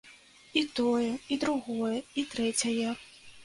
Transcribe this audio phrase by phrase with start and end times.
[0.61, 2.99] І тое, і другое, і трэцяе.